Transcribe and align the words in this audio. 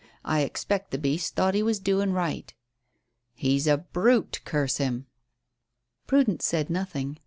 I 0.25 0.39
expect 0.41 0.89
the 0.89 0.97
beast 0.97 1.35
thought 1.35 1.53
he 1.53 1.61
was 1.61 1.77
doing 1.79 2.11
right." 2.11 2.51
"He's 3.35 3.67
a 3.67 3.77
brute. 3.77 4.41
Curse 4.45 4.77
him!" 4.77 5.05
Prudence 6.07 6.43
said 6.43 6.71
nothing. 6.71 7.19